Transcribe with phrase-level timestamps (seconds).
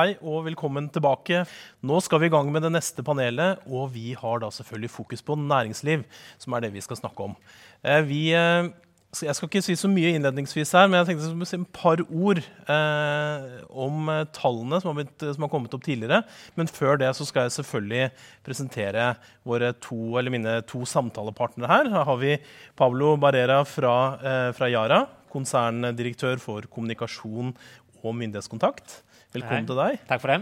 [0.00, 1.42] hei og velkommen tilbake.
[1.84, 5.24] Nå skal vi i gang med det neste panelet, og vi har da selvfølgelig fokus
[5.24, 6.06] på næringsliv,
[6.40, 7.34] som er det vi skal snakke om.
[7.84, 8.70] Eh, vi, eh,
[9.20, 12.00] jeg skal ikke si så mye innledningsvis her, men jeg tenkte skulle si et par
[12.06, 16.22] ord eh, om tallene som har, blitt, som har, kommet opp tidligere.
[16.56, 18.08] Men før det så skal jeg selvfølgelig
[18.46, 19.10] presentere
[19.84, 20.00] to,
[20.32, 21.92] mine to samtalepartnere her.
[21.92, 22.38] Her har vi
[22.78, 23.94] Pablo Barrera fra,
[24.56, 27.52] fra Yara, konserndirektør for kommunikasjon
[28.00, 29.02] og myndighetskontakt.
[29.30, 29.66] Velkommen Hei.
[29.68, 29.98] til deg.
[30.08, 30.40] Takk for det.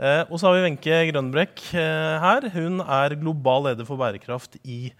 [0.00, 2.44] Eh, og så har vi Wenche Grønbrekk eh, her.
[2.54, 4.92] Hun er global leder for bærekraft i,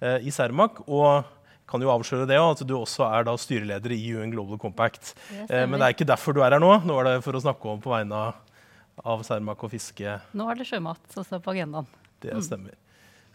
[0.00, 0.80] eh, i Cermaq.
[0.88, 1.28] Og
[1.68, 5.12] kan jo avsløre det at du også er da styreleder i UN Global Compact.
[5.34, 6.78] Eh, men det er ikke derfor du er her nå.
[6.88, 8.60] Nå er det for å snakke om på vegne av,
[9.04, 10.16] av Cermaq og fiske.
[10.32, 11.90] Nå er det sjømat som står på agendaen.
[12.24, 12.44] Det mm.
[12.46, 12.78] stemmer.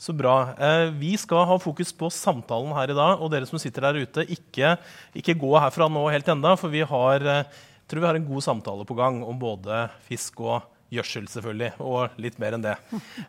[0.01, 0.33] Så bra.
[0.57, 3.21] Eh, vi skal ha fokus på samtalen her i dag.
[3.21, 4.73] Og dere som sitter der ute, ikke,
[5.21, 7.61] ikke gå herfra nå helt enda, for vi har eh,
[7.93, 10.63] tror vi har en god samtale på gang om både fisk og
[10.93, 12.73] gjødsel, selvfølgelig, og litt mer enn det.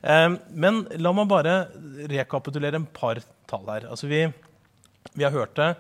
[0.00, 1.56] Um, men la meg bare
[2.10, 3.20] rekapitulere en par
[3.50, 3.88] tall her.
[3.92, 4.22] Altså vi,
[5.12, 5.70] vi, har hørt det.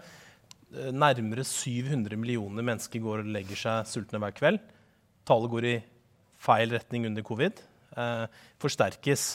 [0.92, 4.60] Nærmere 700 millioner mennesker går og legger seg sultne hver kveld.
[5.24, 5.76] Tallet går i
[6.44, 7.64] feil retning under covid.
[7.94, 8.26] Uh,
[8.60, 9.28] forsterkes.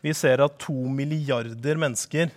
[0.00, 2.30] Vi ser at to milliarder mennesker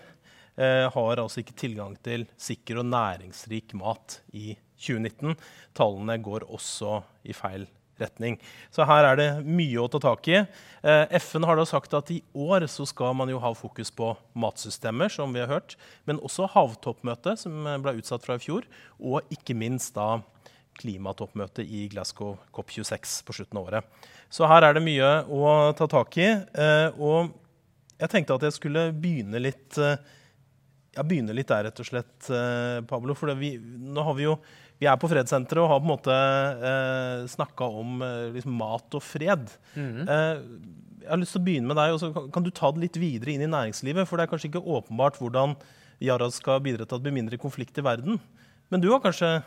[0.59, 4.49] har altså ikke tilgang til sikker og næringsrik mat i
[4.79, 5.35] 2019.
[5.77, 7.67] Tallene går også i feil
[7.99, 8.37] retning.
[8.71, 10.39] Så her er det mye å ta tak i.
[10.39, 14.13] Eh, FN har da sagt at i år så skal man jo ha fokus på
[14.39, 15.75] matsystemer, som vi har hørt,
[16.07, 18.67] men også havtoppmøtet, som ble utsatt fra i fjor,
[18.99, 20.21] og ikke minst da
[20.79, 24.07] klimatoppmøtet i Glasgow COP26 på slutten av året.
[24.31, 26.29] Så her er det mye å ta tak i.
[26.29, 27.33] Eh, og
[27.99, 29.99] jeg tenkte at jeg skulle begynne litt, eh,
[30.95, 32.31] ja, begynne litt der, rett og slett,
[32.89, 33.13] Pablo.
[33.17, 34.39] For vi, nå har vi jo
[34.79, 38.95] vi er på Fredssenteret og har på en måte eh, snakka om eh, liksom mat
[38.95, 39.51] og fred.
[39.75, 40.05] Mm.
[40.05, 40.43] Eh,
[41.03, 42.85] jeg har lyst til å begynne med deg, og så kan, kan, du ta det
[42.85, 44.07] litt videre inn i næringslivet?
[44.07, 45.57] For det er kanskje ikke åpenbart hvordan
[46.03, 48.21] Yara skal bidra til at det blir mindre konflikt i verden.
[48.71, 49.41] Men du har kanskje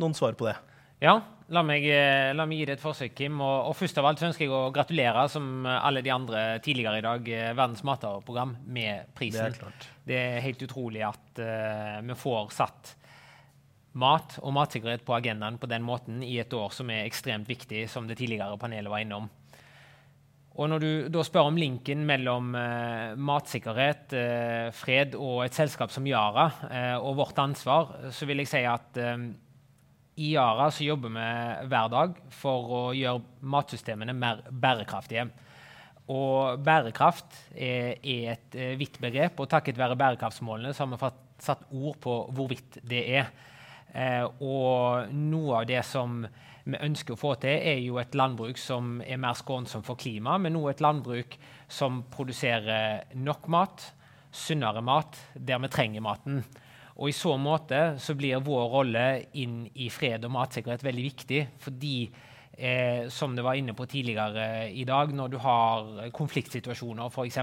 [0.00, 0.56] noen svar på det?
[1.02, 1.14] Ja,
[1.54, 3.40] la meg, eh, la meg gi det et forsøk, Kim.
[3.40, 7.06] Og, og, først av alt ønsker jeg å gratulere, som alle de andre tidligere i
[7.06, 9.54] dag, eh, Verdens matvareprogram med prisen.
[9.54, 12.96] Det er, det er helt utrolig at uh, vi får satt
[13.98, 17.86] mat og matsikkerhet på agendaen på den måten i et år som er ekstremt viktig,
[17.90, 19.28] som det tidligere panelet var innom.
[20.58, 25.92] Og Når du da spør om linken mellom eh, matsikkerhet, eh, fred og et selskap
[25.94, 28.98] som Yara eh, og vårt ansvar, så vil jeg si at
[30.18, 31.26] i Yara så jobber vi
[31.70, 35.28] hver dag for å gjøre matsystemene mer bærekraftige.
[36.08, 41.24] Og bærekraft er, et eh, vidt begrep, og takket være bærekraftsmålene så har vi fått
[41.44, 43.28] satt ord på hvorvidt det er.
[43.92, 46.22] Eh, og noe av det som
[46.68, 50.42] vi ønsker å få til, er jo et landbruk som er mer skånsomt for klimaet,
[50.44, 51.36] men også et landbruk
[51.68, 53.90] som produserer nok mat,
[54.32, 56.42] sunnere mat, der vi trenger maten.
[56.98, 59.04] Og I så måte så blir vår rolle
[59.38, 61.42] inn i fred og matsikkerhet veldig viktig.
[61.62, 61.94] Fordi,
[62.52, 67.38] eh, som det var inne på tidligere i dag, når du har konfliktsituasjoner f.eks.,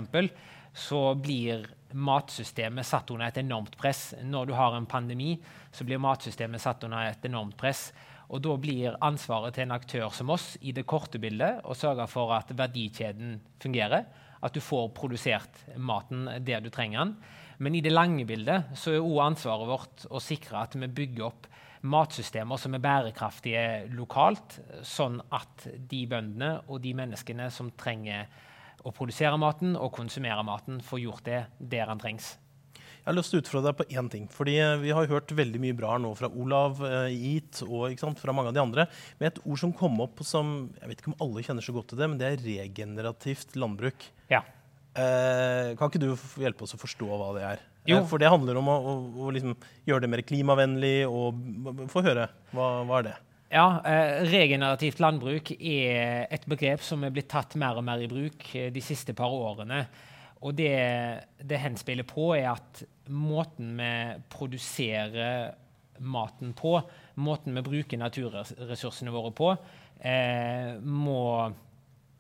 [0.75, 1.63] så blir
[1.95, 4.13] matsystemet satt under et enormt press.
[4.21, 5.37] Når du har en pandemi,
[5.71, 7.93] så blir matsystemet satt under et enormt press.
[8.27, 12.09] Og da blir ansvaret til en aktør som oss i det korte bildet å sørge
[12.11, 14.03] for at verdikjeden fungerer.
[14.43, 17.15] At du får produsert maten der du trenger den.
[17.57, 21.27] Men i det lange bildet så er òg ansvaret vårt å sikre at vi bygger
[21.29, 21.49] opp
[21.85, 28.25] matsystemer som er bærekraftige lokalt, sånn at de bøndene og de menneskene som trenger
[28.85, 30.81] å produsere maten og konsumere maten.
[30.81, 32.35] får gjort det der den trengs.
[33.05, 34.23] Jeg har lyst til å utfordre deg på én ting.
[34.33, 38.17] fordi eh, Vi har hørt veldig mye bra nå fra Olav eh, Eat og sant,
[38.17, 38.87] fra mange av de andre.
[39.19, 41.91] Men et ord som kom opp som jeg vet ikke om alle kjenner så godt
[41.93, 44.07] til det, men det er regenerativt landbruk.
[44.33, 44.41] Ja.
[44.95, 47.63] Eh, kan ikke du hjelpe oss å forstå hva det er?
[47.85, 47.99] Jo.
[47.99, 48.95] Eh, for det handler om å, å,
[49.27, 49.55] å liksom
[49.87, 50.97] gjøre det mer klimavennlig.
[51.09, 52.29] og Få høre.
[52.55, 53.15] Hva, hva er det?
[53.51, 58.09] Ja, eh, Regenerativt landbruk er et begrep som er blitt tatt mer og mer i
[58.11, 59.83] bruk de siste par årene.
[60.45, 60.73] Og det
[61.39, 63.91] det henspiller på, er at måten vi
[64.33, 65.53] produserer
[65.99, 66.79] maten på,
[67.23, 69.51] måten vi bruker naturressursene våre på,
[69.99, 71.53] eh, må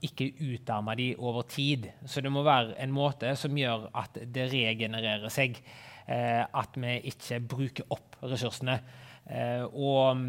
[0.05, 1.89] ikke utarme de over tid.
[2.05, 5.57] Så det må være en måte som gjør at det regenererer seg.
[6.05, 8.77] Eh, at vi ikke bruker opp ressursene.
[9.25, 10.21] Eh, og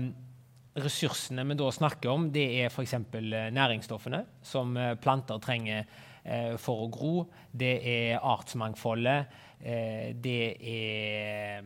[0.77, 2.95] ressursene vi da snakker om, det er f.eks.
[2.97, 5.85] Eh, næringsstoffene som eh, planter trenger
[6.25, 7.15] eh, for å gro.
[7.51, 9.43] Det er artsmangfoldet.
[9.57, 11.65] det er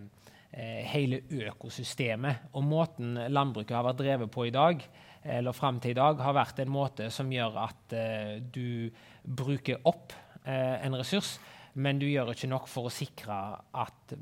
[0.86, 1.18] hele
[1.50, 2.52] økosystemet.
[2.54, 4.84] Og måten landbruket har vært drevet på i dag,
[5.22, 8.90] eller fram til i dag, har vært en måte som gjør at eh, du
[9.24, 10.14] bruker opp
[10.44, 11.36] eh, en ressurs,
[11.80, 13.36] men du gjør ikke nok for å sikre
[13.78, 14.14] at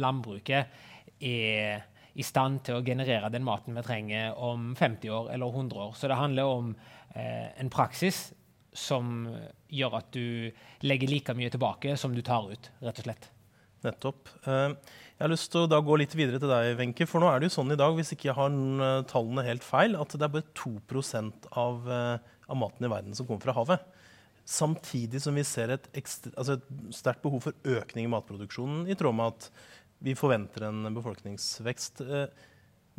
[0.00, 1.86] landbruket er
[2.18, 5.92] i stand til å generere den maten vi trenger om 50 år eller 100 år.
[5.94, 6.72] Så det handler om
[7.14, 8.30] eh, en praksis
[8.72, 9.28] som
[9.70, 10.50] gjør at du
[10.86, 13.30] legger like mye tilbake som du tar ut, rett og slett.
[13.86, 14.28] Nettopp.
[14.44, 14.74] Uh,
[15.16, 17.06] jeg har lyst til å gå litt videre til deg, Wenche.
[17.08, 19.64] For nå er det jo sånn i dag, hvis ikke jeg har uh, tallene helt
[19.66, 20.74] feil, at det er bare 2
[21.60, 23.88] av, uh, av maten i verden som kommer fra havet.
[24.50, 25.90] Samtidig som vi ser et,
[26.34, 29.50] altså et sterkt behov for økning i matproduksjonen, i tråd med at
[30.00, 32.00] vi forventer en befolkningsvekst.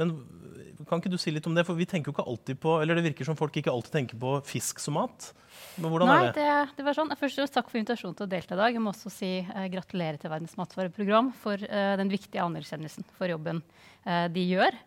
[0.02, 1.66] Men kan ikke du si litt om det?
[1.68, 4.20] For vi tenker jo ikke alltid på, eller det virker som folk ikke alltid tenker
[4.20, 5.32] på fisk som mat.
[5.80, 6.48] Men hvordan Nei, er det?
[6.48, 6.80] det?
[6.80, 7.14] det var sånn.
[7.20, 8.76] Først Takk for invitasjonen til å delta i dag.
[8.76, 13.32] Jeg må også si eh, gratulerer til Verdens matvareprogram for eh, den viktige anerkjennelsen for
[13.32, 13.64] jobben
[14.06, 14.78] eh, de gjør.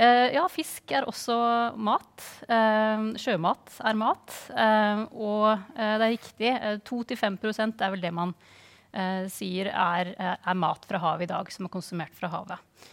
[0.00, 1.34] ja, fisk er også
[1.76, 2.22] mat.
[3.20, 4.36] sjømat er mat.
[5.12, 6.52] og det er riktig.
[6.88, 8.32] 2-5% er vel det man
[9.28, 12.88] sier er, er, mat fra havet i dag, som er konsumert fra havet.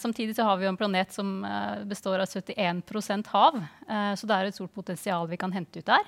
[0.00, 1.42] Samtidig så har vi jo en planet som
[1.84, 3.58] består av 71% hav,
[4.16, 6.06] så det er et stort potensial vi kan hente ut der.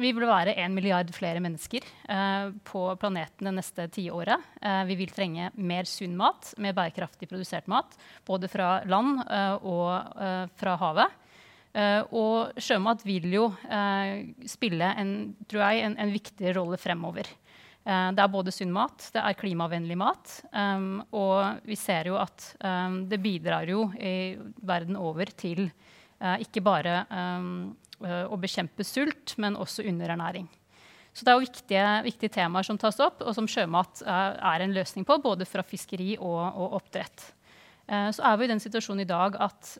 [0.00, 4.40] Vi vil være en milliard flere mennesker uh, på planeten det neste tiåret.
[4.62, 7.96] Uh, vi vil trenge mer sunn mat, mer bærekraftig produsert mat.
[8.28, 11.18] Både fra land uh, og fra havet.
[12.10, 13.44] og sjømat vil jo
[14.50, 15.10] spille en,
[15.54, 17.28] jeg, en, en, viktig rolle fremover.
[17.80, 20.34] Det er både sunn mat, det er klimavennlig mat.
[20.52, 24.36] Um, og vi ser jo at um, det bidrar jo i
[24.68, 25.64] verden over til
[26.20, 30.46] ikke bare um, Eh, å bekjempe sult, men også underernæring.
[31.12, 34.64] Så det er jo viktige, viktige, temaer som tas opp, og som sjømat er, er
[34.64, 37.26] en løsning på, både fra fiskeri og, og oppdrett.
[37.90, 39.74] Uh, så er vi i den situasjonen i dag at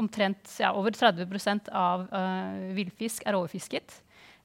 [0.00, 3.98] omtrent ja, over 30 av uh, villfisk er overfisket.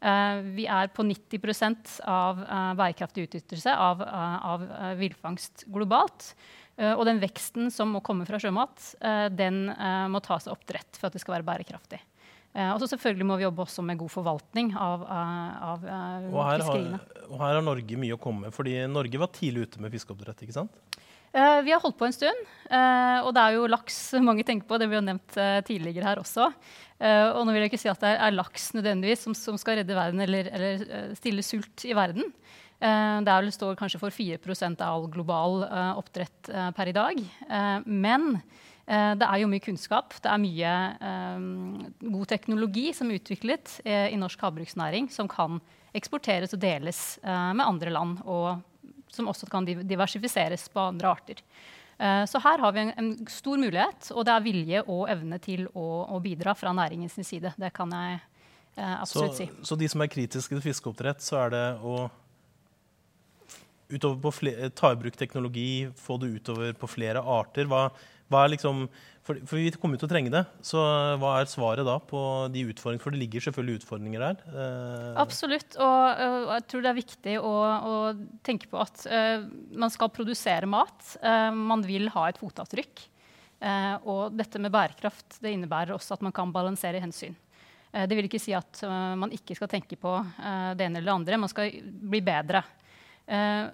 [0.03, 4.65] Uh, vi er på 90% av uh, bærekraftig utnyttelse av, av
[4.99, 6.33] villfangst globalt.
[6.75, 8.81] og den veksten som må komme fra sjømat,
[9.31, 9.69] den
[10.11, 12.01] må tas oppdrett for at det skal være bærekraftig.
[12.73, 16.99] Og så selvfølgelig må vi jobbe også med god forvaltning av, av fiskeriene.
[16.99, 19.95] Har, og her har Norge mye å komme med, fordi Norge var tidlig ute med
[19.95, 20.43] fiskeoppdrett?
[20.43, 20.99] ikke sant?
[21.35, 24.77] Vi har holdt på en stund, og det er jo laks mange tenker på.
[24.79, 25.37] Det ble jo nevnt
[25.67, 26.45] tidligere her også.
[27.03, 30.23] og nå vil jeg ikke si at det er, laks nødvendigvis som, skal redde verden
[30.23, 30.85] eller, eller
[31.19, 32.31] stille sult i verden.
[32.79, 35.65] det vel står kanskje for 4% av all global
[35.99, 37.19] oppdrett per i dag.
[37.83, 38.39] men
[38.85, 40.13] Eh, det er jo mye kunnskap.
[40.21, 40.73] Det er mye
[42.05, 45.59] god teknologi som er utviklet i norsk havbruksnæring, som kan
[45.95, 48.59] eksporteres og deles med andre land, og
[49.15, 51.41] som også kan diversifiseres på andre arter.
[51.95, 55.39] Uh, så her har vi en, en, stor mulighet, og det er vilje og evne
[55.43, 57.55] til å, å bidra fra næringens side.
[57.57, 58.21] Det kan jeg
[58.75, 59.49] absolutt så, si.
[59.63, 62.09] Så de som er kritiske til fiskeoppdrett, så er det å
[63.89, 67.69] utover på ta i bruk teknologi, få det utover på flere arter?
[67.69, 67.87] Hva,
[68.31, 68.85] liksom,
[69.25, 70.43] for, for, vi kommer til å trenge det.
[70.65, 70.81] Så
[71.21, 72.19] hva er svaret da på
[72.53, 73.03] de utfordringene?
[73.03, 74.43] For det ligger selvfølgelig utfordringer der.
[74.49, 75.11] Eh.
[75.21, 75.77] Absolutt.
[75.77, 77.53] Og, og, jeg tror det er viktig å,
[77.91, 77.95] å
[78.45, 81.15] tenke på at uh, man skal produsere mat.
[81.23, 83.07] Uh, man vil ha et fotavtrykk.
[83.65, 87.33] Uh, og dette med bærekraft det innebærer også at man kan balansere hensyn.
[87.95, 88.81] det vil ikke si at
[89.15, 90.11] man ikke skal tenke på
[90.75, 91.37] det ene eller det andre.
[91.39, 92.61] Man skal bli bedre.
[93.25, 93.71] Uh,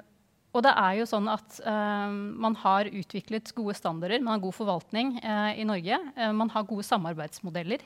[0.52, 4.58] og det er jo sånn at uh, man har utviklet gode standarder, man har god
[4.58, 6.00] forvaltning uh, i Norge.
[6.18, 7.84] Uh, man har gode samarbeidsmodeller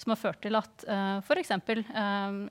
[0.00, 1.52] som har ført til at uh, f.eks.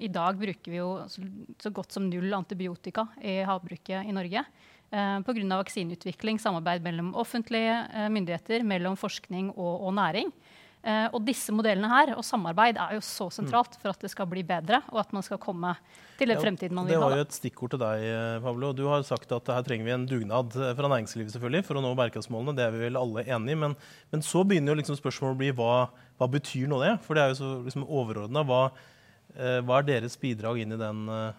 [0.02, 1.26] I dag bruker vi jo så,
[1.62, 4.46] så, godt som null antibiotika i havbruket i Norge.
[4.94, 5.58] Uh, Pga.
[5.58, 7.82] vaksineutvikling, samarbeid mellom offentlige
[8.14, 10.30] myndigheter, mellom forskning og, og næring.
[10.86, 14.28] Uh, og disse modellene her, og samarbeid er jo så sentralt for at det skal
[14.30, 15.72] bli bedre, og at man skal komme
[16.20, 17.00] til den ja, fremtiden man vil ha.
[17.00, 18.70] Det var jo et stikkord til deg, eh, Pablo.
[18.78, 21.82] Du har sagt at her trenger vi en dugnad eh, fra næringslivet selvfølgelig, for å
[21.84, 22.54] nå bærekraftsmålene.
[22.60, 23.60] Det er vi vel alle enig i.
[23.64, 23.74] Men,
[24.14, 25.72] men, så begynner jo liksom spørsmålet å bli hva,
[26.20, 26.94] hva betyr nå det?
[27.08, 28.46] For det er jo så liksom overordna.
[28.46, 31.34] Hva, uh, hva, er deres bidrag inn i den, uh,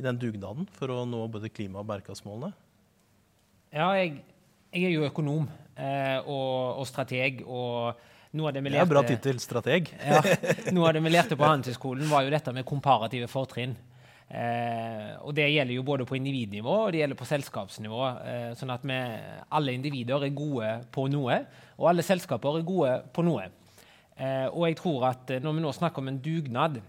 [0.00, 2.54] i den, dugnaden for å nå både klima- og bærekraftsmålene?
[3.76, 4.22] Ja, jeg,
[4.72, 7.44] jeg er jo økonom og, og strateg.
[7.44, 8.00] og
[8.34, 9.40] noe av det vi lærte, det er bra tittel.
[9.42, 9.90] Strateg.
[10.10, 10.20] ja,
[10.74, 13.76] noe av det vi lærte på Handelshøyskolen, var jo dette med komparative fortrinn.
[14.34, 18.00] Eh, og det gjelder jo både på individnivå og det gjelder på selskapsnivå.
[18.24, 18.96] Eh, sånn at vi,
[19.54, 21.42] alle individer er gode på noe,
[21.78, 23.48] og alle selskaper er gode på noe.
[24.16, 26.80] Eh, og jeg tror at eh, når vi nå snakker om en dugnad,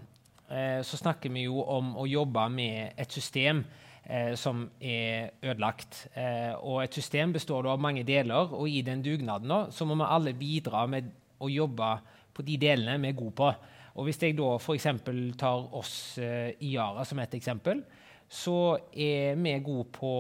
[0.50, 3.64] eh, så snakker vi jo om å jobbe med et system
[4.06, 6.06] eh, som er ødelagt.
[6.14, 9.98] Eh, og et system består av mange deler, og i den dugnaden da, så må
[10.00, 11.90] vi alle bidra med å jobbe
[12.36, 13.50] på de delene vi er gode på.
[13.96, 14.88] Og Hvis jeg da f.eks.
[15.40, 17.84] tar oss eh, i Yara som et eksempel,
[18.28, 20.14] så er vi gode på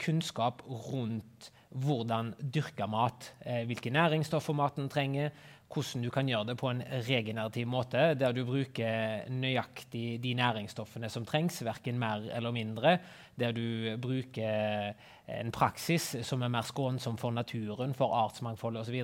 [0.00, 3.34] kunnskap rundt hvordan dyrke mat.
[3.44, 5.30] Eh, hvilke næringsstoffer maten trenger,
[5.70, 11.10] hvordan du kan gjøre det på en regenerativ måte, der du bruker nøyaktig de næringsstoffene
[11.12, 12.96] som trengs, verken mer eller mindre.
[13.38, 14.94] Der du bruker
[15.30, 18.98] en praksis som er mer skånsom for naturen, for artsmangfold osv.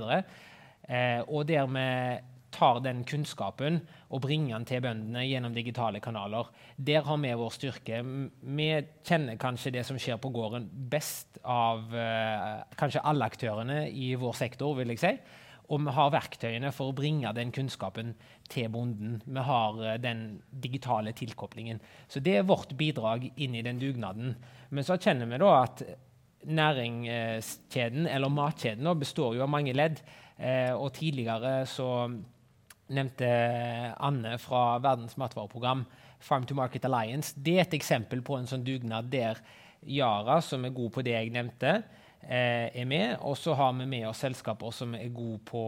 [0.87, 1.87] Eh, og der vi
[2.57, 6.49] tar den kunnskapen og bringer den til bøndene gjennom digitale kanaler.
[6.76, 8.02] Der har vi vår styrke.
[8.02, 8.69] Vi
[9.07, 14.38] kjenner kanskje det som skjer på gården, best av eh, kanskje alle aktørene i vår
[14.38, 15.12] sektor, vil jeg si.
[15.66, 18.12] Og vi har verktøyene for å bringe den kunnskapen
[18.50, 19.16] til bonden.
[19.26, 21.81] Vi har uh, den digitale tilkoblingen.
[22.07, 24.37] Så det er vårt bidrag inn i den dugnaden.
[24.71, 25.83] Men så kjenner vi da at
[26.46, 30.00] næringskjeden, eller matkjeden, består jo av mange ledd.
[30.38, 32.08] Eh, og tidligere så
[32.92, 33.28] nevnte
[33.98, 35.84] Anne fra Verdens matvareprogram,
[36.20, 37.34] Farm to Market Alliance.
[37.36, 39.40] Det er et eksempel på en sånn dugnad der
[39.86, 41.82] Yara, som er god på det jeg nevnte,
[42.22, 43.18] eh, er med.
[43.20, 45.62] Og så har vi med oss selskaper som er gode på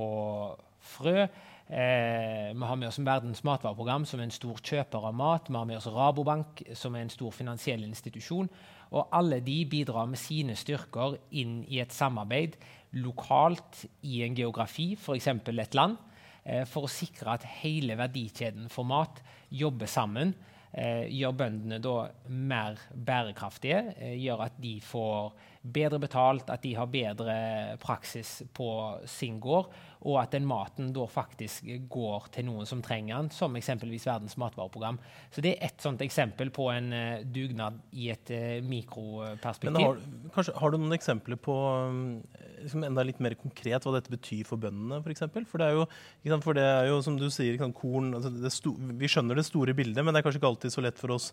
[0.81, 1.29] frø.
[1.69, 5.49] Eh, vi har med oss Verdens matvareprogram, som er en stor kjøper av mat.
[5.49, 8.49] Vi har med oss Rabobank, som er en stor finansiell institusjon.
[8.95, 12.57] Og alle de bidrar med sine styrker inn i et samarbeid
[12.97, 15.29] lokalt i en geografi, f.eks.
[15.29, 15.99] et land,
[16.45, 20.35] eh, for å sikre at hele verdikjeden for mat jobber sammen.
[20.73, 25.33] Eh, gjør bøndene da mer bærekraftige, eh, gjør at de får
[25.73, 27.37] bedre betalt, at de har bedre
[27.83, 28.71] praksis på
[29.09, 29.71] sin gård,
[30.07, 34.37] og at den maten da faktisk går til noen som trenger den, som eksempelvis Verdens
[34.39, 35.01] matvareprogram.
[35.35, 39.83] Så det er ett sånt eksempel på en uh, dugnad i et uh, mikroperspektiv.
[39.83, 40.03] Har,
[40.37, 41.57] kanskje, har, du noen eksempler på
[42.63, 45.27] liksom enda litt mer konkret hva dette betyr for bøndene, f.eks.?
[45.27, 48.31] For, for, det er jo, for det er jo som du sier, korn altså
[48.99, 51.33] Vi skjønner det store bildet, men det er kanskje ikke alltid så lett for oss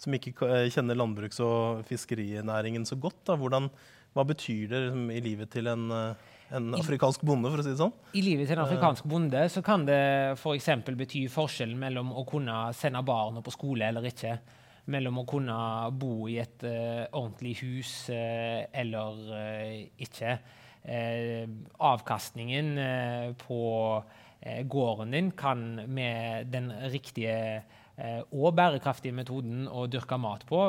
[0.00, 0.34] som ikke
[0.72, 3.20] kjenner landbruks- og fiskerinæringen så godt.
[3.28, 3.36] Da.
[3.40, 3.68] Hvordan,
[4.14, 7.80] hva betyr det liksom, i livet til en, en, afrikansk bonde, for å si det
[7.80, 7.94] sånn?
[8.18, 10.02] I livet til en afrikansk bonde så kan det
[10.36, 10.68] f.eks.
[10.84, 14.36] For bety forskjellen mellom å kunne sende barna på skole eller ikke.
[14.92, 15.56] Mellom å kunne
[15.96, 20.38] bo i et uh, ordentlig hus uh, eller uh, ikke.
[20.84, 22.66] avkastningen
[23.40, 23.58] på
[24.68, 27.83] gården din kan med den riktige Eh,
[28.34, 30.60] og bærekraftige metoden å dyrke mat på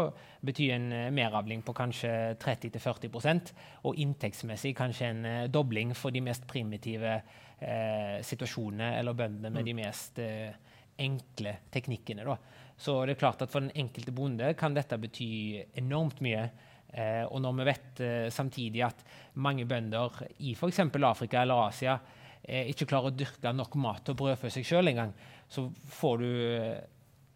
[0.46, 3.52] betyr en eh, meravling på kanskje 30-40%
[3.90, 9.64] og inntektsmessig kanskje en eh, dobling for de mest primitive eh, situasjonene eller bøndene med
[9.64, 9.70] mm.
[9.72, 12.28] de mest eh, enkle teknikkene.
[12.28, 12.38] Da.
[12.78, 16.46] Så det er klart at for den enkelte bonde kan dette bety enormt mye.
[16.94, 19.02] Eh, og når vi vet samtidig at
[19.42, 20.86] mange bønder i f.eks.
[21.02, 21.98] Afrika eller Asia
[22.46, 25.16] ikke klarer å dyrke nok mat til å brødfø seg sjøl engang,
[25.50, 25.64] så
[25.98, 26.28] får du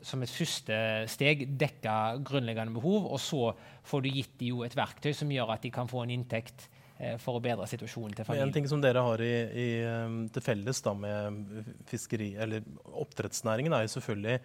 [0.06, 0.76] som et første
[1.12, 1.96] steg dekke
[2.28, 3.52] grunnleggende behov, og så
[3.88, 7.18] får du gitt dem et verktøy som gjør at de kan få en inntekt eh,
[7.22, 8.48] for å bedre situasjonen til familien.
[8.48, 12.64] En ting som dere har i, i, um, til felles da, med fiskeri, eller
[13.04, 14.40] oppdrettsnæringen, er jo selvfølgelig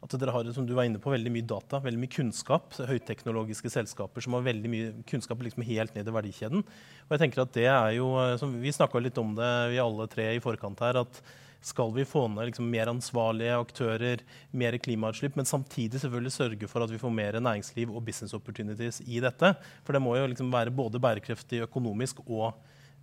[0.00, 2.72] at dere har som du var inne på, veldig mye data, veldig mye kunnskap.
[2.88, 6.62] Høyteknologiske selskaper som har veldig mye kunnskap liksom helt ned i verdikjeden.
[6.64, 8.08] Og jeg tenker at det er jo,
[8.40, 11.02] som Vi snakka litt om det, vi alle tre i forkant her.
[11.02, 11.20] at
[11.60, 14.24] skal vi få ned liksom, mer ansvarlige aktører,
[14.56, 19.02] mer klimautslipp, men samtidig selvfølgelig sørge for at vi får mer næringsliv og business opportunities
[19.06, 19.52] i dette.
[19.84, 22.56] For det må jo liksom være både bærekraftig økonomisk og,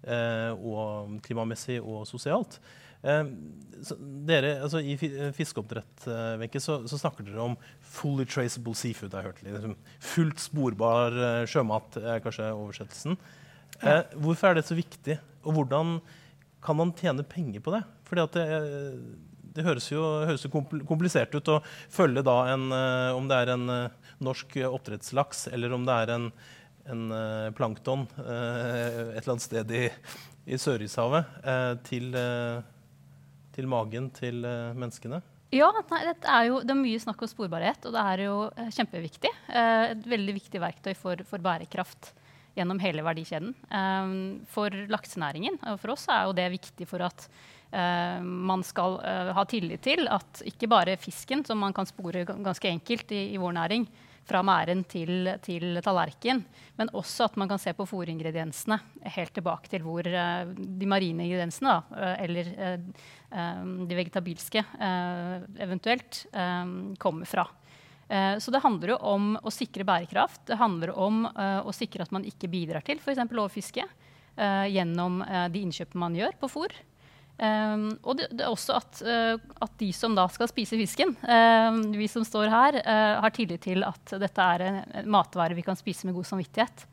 [0.04, 2.60] eh, og klimamessig og sosialt.
[3.06, 3.26] Eh,
[4.26, 4.96] dere, altså I
[5.38, 9.14] fiskeoppdrett eh, så, så, snakker dere om fully traceable seafood.
[9.14, 9.44] har jeg hørt.
[9.46, 9.76] Liksom,
[10.14, 13.20] fullt sporbar eh, sjømat er kanskje oversettelsen.
[13.84, 15.20] Eh, hvorfor er det så viktig?
[15.46, 16.00] Og hvordan
[16.66, 17.84] kan man tjene penger på det?
[18.08, 18.46] Fordi det,
[19.56, 20.46] det, høres jo, høres
[20.88, 21.60] komplisert ut å
[21.94, 26.16] følge da en eh, Om det er en eh, norsk oppdrettslaks, eller om det er
[26.16, 26.32] en,
[26.90, 29.86] en eh, plankton et eller annet sted i,
[30.48, 31.42] i Sørishavet,
[31.86, 32.16] til,
[33.54, 35.20] til, magen til menneskene.
[35.54, 38.38] Ja, nei, er jo, det er mye snakk om sporbarhet, og det er jo
[38.74, 39.32] kjempeviktig.
[39.62, 42.12] Et veldig viktig verktøy for, for bærekraft
[42.58, 43.54] gjennom hele verdikjeden.
[44.52, 47.28] For laksenæringen og for oss er jo det viktig for at
[47.72, 52.70] man skal uh, ha tillit til at ikke bare fisken, som man kan spore ganske
[52.70, 53.88] enkelt i, i vår næring,
[54.28, 56.42] fra mæren til, til tallerken,
[56.76, 58.76] men også at man kan se på fôringrediensene
[59.16, 62.52] helt tilbake til hvor uh, de marine ingrediensene, da, eller
[63.88, 64.62] de vegetabilske
[65.60, 66.22] eventuelt,
[67.04, 67.44] kommer fra.
[68.08, 70.46] Eh, så det handler jo om å sikre bærekraft.
[70.48, 73.26] Det handler om eh, å sikre at man ikke bidrar til f.eks.
[73.28, 75.20] overfiske eh, gjennom
[75.52, 76.76] de innkjøpene man gjør på fôr.
[77.38, 81.12] Um, og det, det, er også at, uh, at, de som da skal spise fisken,
[81.22, 85.58] uh, vi som står her, uh, har tillit til at dette er en, en matvare
[85.58, 86.88] vi kan spise med god samvittighet.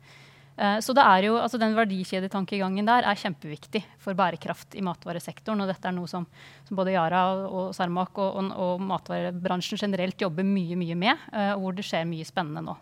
[0.57, 5.63] Eh, så det er jo, altså den verdikjedetankegangen der er kjempeviktig for bærekraft i matvaresektoren.
[5.63, 6.27] Og dette er noe som,
[6.67, 11.55] som både Yara og Sarmak og, og, og, matvarebransjen generelt jobber mye mye med, uh,
[11.59, 12.77] hvor det skjer mye spennende nå.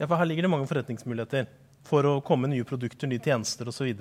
[0.00, 1.46] Ja, for Her ligger det mange forretningsmuligheter
[1.86, 3.92] for å komme nye produkter, nye tjenester osv.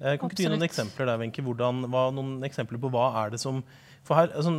[0.00, 1.44] Eh, kan ikke du gi noen eksempler der, Wenche?
[1.44, 3.60] Noen eksempler på hva er det som
[4.00, 4.52] for her, altså,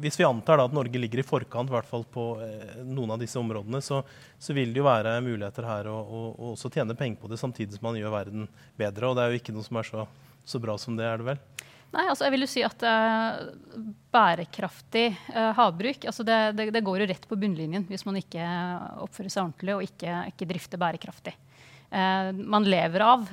[0.00, 3.38] Hvis vi antar at Norge ligger i forkant hvert fall på eh, noen av disse
[3.40, 4.02] områdene, så,
[4.38, 7.40] så, vil det jo være muligheter her å, å, å også tjene penger på det
[7.40, 8.46] samtidig som man gjør verden
[8.78, 9.10] bedre.
[9.10, 10.06] Og det er jo ikke noe som er så,
[10.46, 11.42] så bra som det, er det vel?
[11.96, 16.82] Nei, altså jeg vil jo si at uh, bærekraftig uh, havbruk altså det, det, det,
[16.84, 18.42] går jo rett på bunnlinjen hvis man ikke
[19.04, 21.36] oppfører seg ordentlig og ikke, ikke drifter bærekraftig.
[21.86, 23.28] Uh, man lever av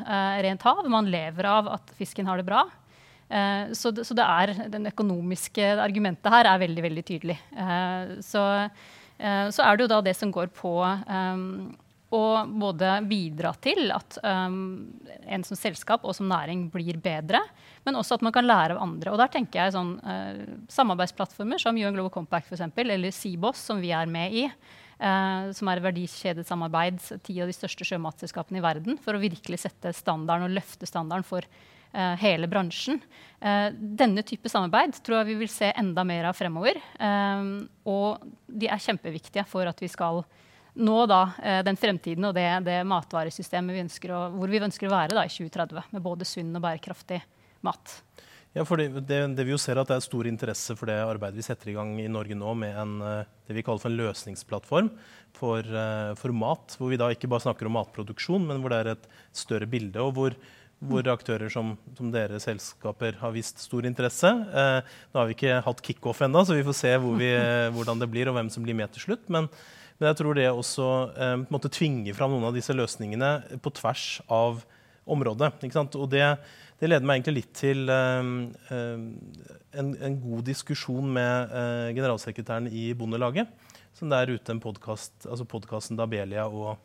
[0.46, 2.68] rent hav, man lever av at fisken har det bra.
[3.34, 7.38] Eh, så det, så det er, den økonomiske argumentet her er veldig, veldig tydelig.
[7.58, 8.44] Eh, så,
[9.18, 10.76] eh, så er det jo da det som går på
[12.14, 17.40] å både bidra til at en som selskap og som næring blir bedre,
[17.88, 19.10] men også at man kan lære av andre.
[19.10, 19.96] Og der tenker jeg sånn
[20.70, 24.46] samarbeidsplattformer som UN Global Compact for eksempel, eller Seaboss, som vi er med i.
[25.02, 29.94] Uh, som er verdikjedesamarbeid, ti av de største sjømatselskapene i verden, for å virkelig sette
[29.98, 33.02] standarden og løfte standarden for uh, hele bransjen.
[33.42, 36.80] Uh, denne type samarbeid tror jeg vi vil se enda mer av fremover.
[37.90, 40.24] Og de er kjempeviktige for at vi skal
[40.74, 41.20] nå da,
[41.62, 45.30] den fremtiden og det, det matvaresystemet vi å, hvor vi ønsker å være da, i
[45.30, 47.20] 2030, med både sunn og bærekraftig
[47.66, 48.00] mat.
[48.54, 51.40] Ja, for det, det, vi jo ser at det er stor interesse for det arbeidet
[51.40, 54.92] vi setter i gang i Norge nå med en, det vi kaller for en løsningsplattform
[55.34, 55.66] for,
[56.20, 56.76] for, mat.
[56.78, 59.98] Hvor vi da ikke bare snakker om matproduksjon, men hvor det er et større bilde.
[60.06, 60.38] og hvor
[60.84, 64.30] hvor aktører som, som dere selskaper har vist stor interesse.
[64.30, 67.70] Eh, nå har vi ikke hatt kickoff ennå, så vi får se hvor vi, eh,
[67.76, 69.26] hvordan det blir og hvem som blir med til slutt.
[69.34, 69.48] Men,
[70.00, 74.08] men jeg tror det også eh, måtte tvinge fram noen av disse løsningene på tvers
[74.28, 74.64] av
[75.04, 75.54] området.
[76.00, 76.28] Og det,
[76.80, 78.32] det, leder meg egentlig litt til eh,
[78.74, 83.50] eh en, en, god diskusjon med eh, generalsekretæren i Bondelaget.
[83.98, 86.78] Som det er ute en podkast, altså podkasten Dabelia og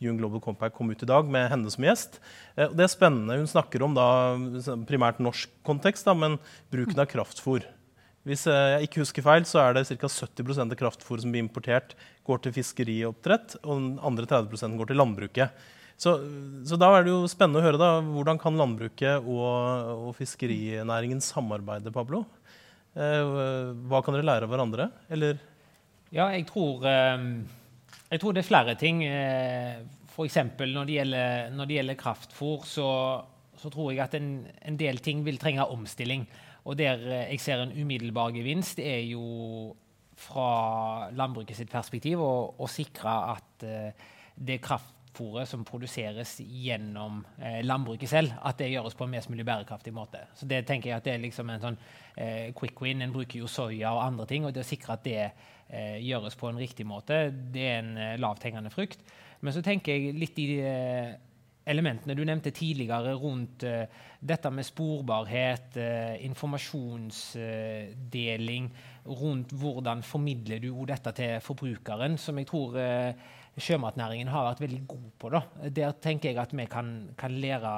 [0.00, 2.16] Young Global Compact kom ut i dag med henne som gjest.
[2.56, 3.36] Eh, det er spennende.
[3.36, 4.06] Hun snakker om da,
[4.88, 6.38] primært norsk kontekst, da, men
[6.72, 7.66] bruken av kraftfôr.
[8.28, 10.08] Hvis eh, jeg ikke husker feil, så er det ca.
[10.08, 11.94] 70% av kraftfôret som blir importert,
[12.28, 15.68] går til fiskerioppdrett, og den andre 30% går til landbruket.
[16.00, 16.14] Så,
[16.64, 21.20] så, da er det jo spennende å høre da, hvordan kan landbruket og, og fiskerinæringen
[21.20, 22.24] samarbeide, Pablo?
[22.96, 23.34] Eh,
[23.90, 24.88] hva kan dere lære av hverandre?
[25.12, 25.42] Eller?
[26.10, 27.26] Ja, jeg tror eh
[28.10, 29.02] jeg tror det er flere ting.
[29.06, 30.36] Eh, F.eks.
[30.58, 30.88] Når,
[31.54, 32.86] når det gjelder kraftfôr, så,
[33.54, 34.32] så, tror jeg at en,
[34.66, 36.26] en, del ting vil trenge omstilling.
[36.66, 36.98] Og der
[37.30, 39.76] jeg ser en umiddelbar gevinst, er jo
[40.20, 43.76] fra landbruket sitt perspektiv å, å sikre at det
[44.40, 44.60] det
[45.10, 49.92] kraftfôret som produseres gjennom eh, landbruket selv, at det gjøres på en mest mulig bærekraftig
[49.92, 50.18] måte.
[50.34, 51.78] Så det tenker jeg at det er liksom en sånn
[52.16, 53.02] eh, quick win.
[53.02, 55.32] En bruker jo soya og andre ting, og det å sikre at det
[55.68, 58.98] eh, gjøres på en riktig måte, det er en eh, lavthengende frukt.
[59.40, 61.14] Men så tenker jeg litt i de eh,
[61.70, 63.84] elementene du nevnte tidligere rundt eh,
[64.20, 68.70] dette med sporbarhet, eh, informasjonsdeling,
[69.20, 73.14] rundt hvordan formidler du dette til forbrukeren, som jeg tror eh,
[73.58, 75.30] sjømatnæringen har vært veldig god på.
[75.34, 75.42] Da.
[75.74, 77.72] Der tenker jeg at vi kan, kan lære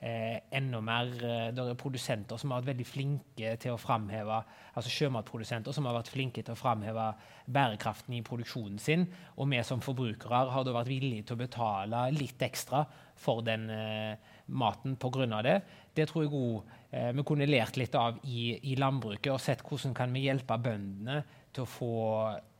[0.00, 1.08] eh, enda mer.
[1.16, 4.42] Eh, det er produsenter som har vært veldig flinke til å framheve
[4.76, 7.08] altså sjømatprodusenter som har vært flinke til å framheve
[7.52, 9.06] bærekraften i produksjonen sin.
[9.36, 12.84] Og vi som forbrukere har da vært villige til å betale litt ekstra
[13.16, 15.42] for den eh, maten pga.
[15.42, 15.60] det.
[15.96, 19.64] Det tror jeg òg eh, vi kunne lært litt av i, i landbruket, og sett
[19.64, 21.94] hvordan kan vi hjelpe bøndene til å få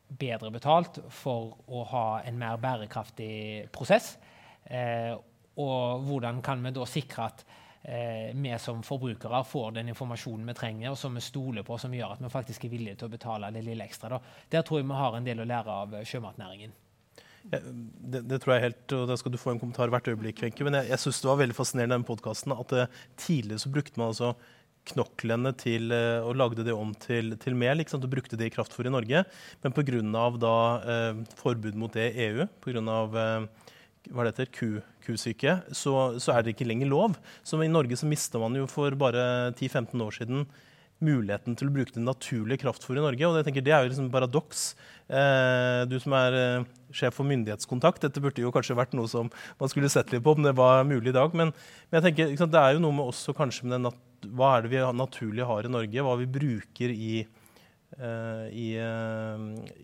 [0.09, 4.17] bedre betalt for å ha en mer bærekraftig prosess.
[4.65, 5.13] Eh,
[5.57, 7.45] og hvordan kan vi da sikre at
[7.83, 11.95] eh, vi som forbrukere får den informasjonen vi trenger, og som vi stoler på, som
[11.95, 14.17] gjør at vi faktisk er villige til å betale det lille ekstra.
[14.17, 14.41] Da.
[14.57, 16.75] Der tror jeg vi har en del å lære av sjømatnæringen.
[17.47, 20.43] Ja, det, det, tror jeg helt, og Da skal du få en kommentar hvert øyeblikk.
[20.43, 23.71] Wenche, men jeg, jeg synes det var veldig fascinerende den podkasten at eh, tidligere så
[23.71, 24.33] brukte man altså
[24.93, 27.83] knoklene til, uh, og lagde det om til, til mel.
[27.83, 28.07] Ikke sant?
[28.07, 29.25] Og brukte det i kraftfôr i Norge.
[29.65, 30.57] Men pga.
[30.97, 32.83] Eh, forbud mot det i EU, pga.
[32.83, 33.73] Uh,
[34.13, 34.69] hva det heter, ku,
[35.03, 37.17] kusyke, så, så, er det ikke lenger lov.
[37.47, 40.47] Så I Norge så mista man jo for bare 10-15 år siden
[41.05, 43.29] muligheten til å bruke det naturlige kraftfôret i Norge.
[43.29, 44.71] Og jeg tenker, det er jo liksom paradoks.
[45.07, 49.29] Eh, du som er eh, sjef for myndighetskontakt, dette burde jo kanskje vært noe som
[49.61, 51.37] man skulle sett litt på om det var mulig i dag.
[51.37, 51.53] Men,
[51.91, 54.57] men jeg tenker, sant, det er jo noe med også kanskje med den nat hva
[54.57, 57.11] er det vi naturlig har i Norge, hva vi bruker i
[57.97, 59.39] Uh, i, uh,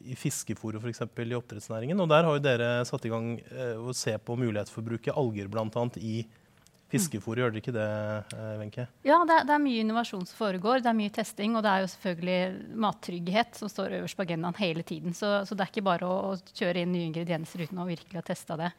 [0.05, 1.01] i fiskefôret f.eks.
[1.07, 1.97] i oppdrettsnæringen.
[2.03, 4.89] Og der har jo dere satt i gang uh, å se på mulighet for å
[4.91, 5.85] bruke alger bl.a.
[5.97, 6.19] i
[6.93, 7.41] fiskefôr.
[7.41, 7.87] Gjør dere ikke det,
[8.61, 8.85] Wenche?
[9.07, 10.83] Ja, det er, det er, mye innovasjon som foregår.
[10.85, 14.61] Det er mye testing, og det er jo selvfølgelig mattrygghet som står øverst på agendaen
[14.61, 15.17] hele tiden.
[15.17, 18.21] Så, så det er ikke bare å, å, kjøre inn nye ingredienser uten å virkelig
[18.21, 18.75] ha testa det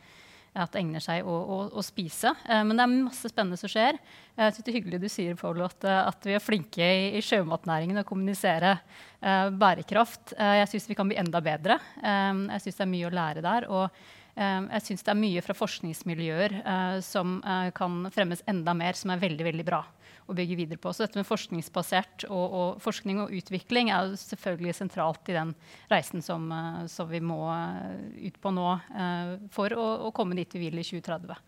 [0.54, 2.34] at det egner seg å, å, å spise.
[2.46, 3.98] Eh, men det er masse spennende som skjer.
[4.38, 7.08] Jeg synes det er hyggelig du sier Paul, at, eh, at vi er flinke i,
[7.18, 10.36] i sjømatnæringen å kommunisere eh, bærekraft.
[10.38, 11.80] Eh, jeg syns vi kan bli enda bedre.
[12.04, 13.70] Eh, jeg syns det er mye å lære der.
[13.72, 13.88] og
[14.36, 16.60] eh, jeg syns det er mye fra forskningsmiljøer
[17.06, 17.40] som
[17.78, 19.84] kan fremmes enda mer, som er veldig veldig bra
[20.28, 20.94] å bygge videre på.
[20.94, 25.54] Så dette med forskningsbasert og, og forskning og utvikling er jo selvfølgelig sentralt i den
[25.92, 30.38] reisen som, uh, som vi må uh, ut på nå eh, for å, å, komme
[30.40, 31.40] dit vi vil i 2030.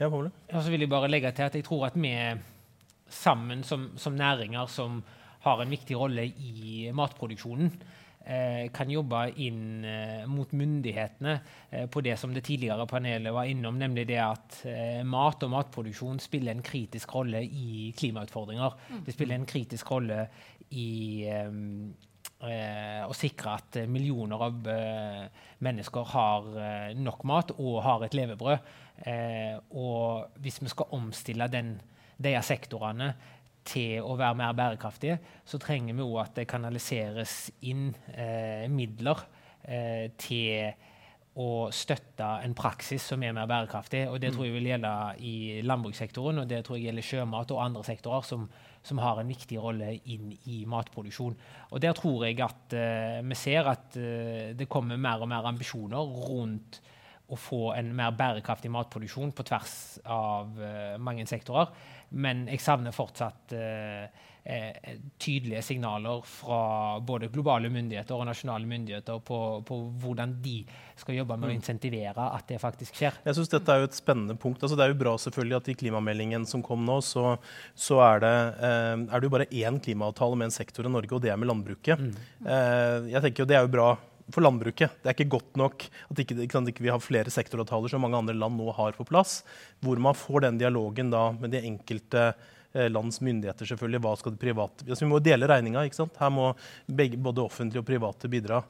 [0.00, 0.32] Ja, Paule?
[0.50, 2.14] Så vil jeg bare legge til at jeg tror at vi
[3.14, 5.02] sammen som, som næringer som
[5.44, 8.03] har en viktig rolle i matproduksjonen, Eh,
[8.72, 11.34] kan jobbe inn eh, mot myndighetene
[11.70, 14.56] eh, på det som det tidligere panelet var innom, nemlig det at
[15.04, 18.78] mat og matproduksjon spiller en kritisk rolle i klimautfordringer.
[18.88, 19.04] Mm.
[19.04, 20.26] Det spiller en kritisk rolle
[20.74, 20.88] i
[22.44, 24.66] å sikre at millioner av
[25.64, 26.48] mennesker har
[26.98, 28.66] nok mat og har et levebrød.
[29.80, 31.78] og hvis vi skal omstille den,
[32.20, 33.14] de sektorene
[33.64, 37.36] til å være mer bærekraftige, så trenger vi òg at det kanaliseres
[37.68, 39.24] inn eh, midler
[39.64, 40.74] eh, til
[41.34, 44.04] å støtte en praksis som er mer bærekraftig.
[44.06, 44.92] og Det tror jeg vil gjelde
[45.26, 45.34] i
[45.66, 48.46] landbrukssektoren og det tror jeg gjelder sjømat og andre sektorer som,
[48.86, 51.34] som har en viktig rolle inn i matproduksjon.
[51.72, 55.50] Og Der tror jeg at eh, vi ser at uh, det kommer mer og mer
[55.50, 56.80] ambisjoner rundt
[57.32, 61.72] å få en mer bærekraftig matproduksjon på tvers av uh, mange sektorer.
[62.20, 66.60] Men jeg savner fortsatt uh, uh, tydelige signaler fra
[67.00, 70.58] både globale myndigheter og nasjonale myndigheter på, på hvordan de
[71.00, 71.56] skal jobbe med å mm.
[71.56, 73.16] insentivere at det faktisk skjer.
[73.24, 74.60] Jeg synes Dette er jo et spennende punkt.
[74.60, 77.38] Altså, det er jo bra selvfølgelig at i klimameldingen som kom nå, så,
[77.72, 81.16] så er, det, uh, er, det, jo bare én klimaavtale med en sektor i Norge,
[81.16, 82.04] og det er med landbruket.
[82.04, 82.12] Mm.
[83.08, 83.94] jeg tenker jo Det er jo bra
[84.32, 84.96] for landbruket.
[85.02, 88.18] Det er ikke godt nok at ikke, ikke, ikke vi har flere sektoravtaler som mange
[88.18, 89.42] andre land nå har på plass,
[89.84, 93.68] hvor man får den dialogen da med de enkelte eh, lands myndigheter.
[93.68, 94.88] selvfølgelig, hva skal det private...
[94.88, 95.84] Altså, vi må dele regninga.
[95.84, 96.50] Her må
[96.86, 98.62] begge, både offentlige og private bidra.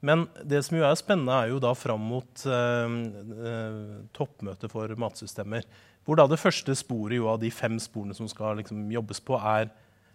[0.00, 2.98] Men det som jo er spennende, er jo da fram mot eh,
[3.52, 3.78] eh,
[4.14, 5.64] toppmøtet for matsystemer.
[6.06, 9.72] Hvor da det første sporet av de fem sporene som skal liksom, jobbes på, er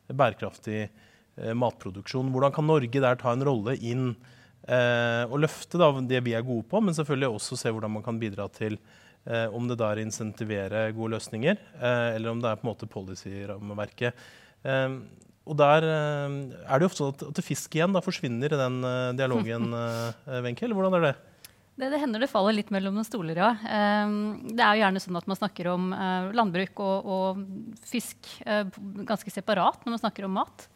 [0.08, 2.32] bærekraftig eh, matproduksjon.
[2.34, 4.14] Hvordan kan Norge der ta en rolle inn
[4.64, 8.06] Eh, og løfte da, det vi er gode på, men selvfølgelig også se hvordan man
[8.06, 8.78] kan bidra til
[9.28, 12.72] eh, om det da er insentivere gode løsninger, eh, eller om det er på en
[12.72, 14.24] måte policy-rammeverket.
[14.64, 14.98] Eh,
[15.44, 18.80] og der eh, er det jo ofte sånn at, fisk igjen da forsvinner i den
[18.88, 19.70] eh, dialogen,
[20.46, 20.68] Wenche.
[20.68, 21.16] Eller hvordan er det?
[21.76, 23.50] Det, det, hender det faller litt mellom noen stoler, ja.
[24.06, 27.40] Um, det er jo gjerne sånn at man snakker om uh, landbruk og, og
[27.90, 28.68] fisk uh,
[29.10, 30.68] ganske separat når man snakker om mat.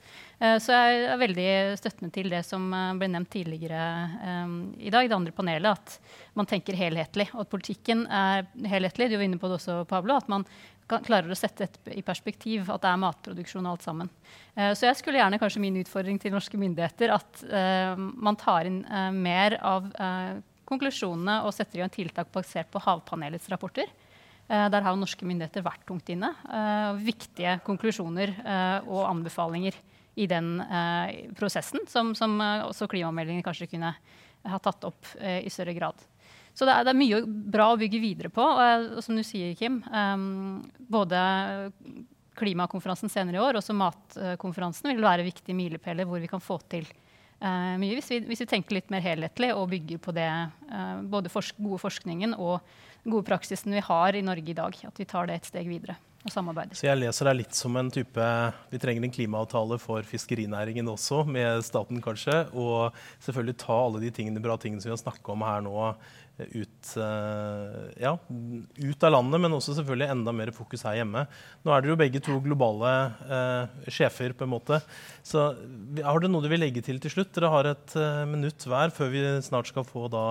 [0.41, 1.45] Uh, så jeg er veldig
[1.77, 2.65] støttende til det som
[2.97, 3.83] ble nevnt tidligere
[4.23, 7.29] um, i dag, det andre panelet, at man tenker helhetlig.
[7.35, 9.11] Og at politikken er helhetlig.
[9.13, 10.17] Du var inne på det også, Pablo.
[10.17, 10.49] At man
[10.89, 14.09] klarer å sette det i perspektiv, at det er matproduksjon og alt sammen.
[14.55, 17.41] så jeg skulle gjerne kanskje min utfordring til norske myndigheter at
[18.15, 18.85] man tar inn
[19.19, 19.89] mer av
[20.67, 23.89] konklusjonene og setter i gang tiltak basert på Havpanelets rapporter.
[24.47, 26.31] Uh, der har norske myndigheter vært tungt inne.
[26.47, 29.75] Uh, viktige konklusjoner uh, og anbefalinger
[30.17, 30.55] i den
[31.37, 33.91] prosessen, som, som også klimameldingen kanskje kunne
[34.49, 35.99] ha tatt opp i større grad.
[36.57, 37.19] Så det er, det er, mye
[37.53, 38.41] bra å bygge videre på.
[38.41, 39.77] Og, som du sier, Kim,
[40.89, 41.21] både
[42.33, 46.89] klimakonferansen senere i år og matkonferansen vil være viktige milepæler hvor vi kan få til
[47.43, 47.95] uh, mye.
[47.97, 50.31] Hvis vi, hvis vi, tenker litt mer helhetlig og bygger på det,
[50.71, 52.59] uh, både forsk gode forskningen og
[53.07, 54.77] gode praksisen vi har i Norge i dag.
[54.87, 55.97] At vi tar det et steg videre
[56.27, 56.77] og samarbeider.
[56.77, 58.27] Så jeg leser deg litt som en type
[58.71, 62.43] Vi trenger en klimaavtale for fiskerinæringen også, med staten kanskje.
[62.53, 65.75] Og selvfølgelig ta alle de tingene, bra tingene som vi har snakka om her nå,
[66.37, 68.13] ut, eh, ja,
[68.77, 71.25] ut, av landet, men også selvfølgelig enda mer fokus her hjemme.
[71.65, 72.93] Nå er dere jo begge to globale
[73.25, 74.79] eh, sjefer, på en måte.
[75.25, 77.33] Så har dere noe du vil legge til til slutt?
[77.35, 80.27] Dere har et eh, minutt hver før vi snart skal få da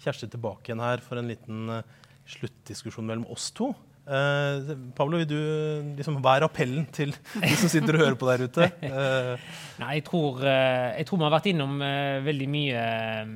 [0.00, 1.96] Kjersti tilbake igjen her for en liten eh,
[2.30, 3.74] sluttdiskusjon mellom oss to.
[4.10, 8.26] Eh, Pablo, vil du liksom, hva er appellen til de som sitter og hører på
[8.30, 8.66] der ute?
[8.82, 9.50] Uh.
[9.82, 13.32] Nei, jeg tror, eh, jeg tror vi har vært innom eh, veldig mye eh,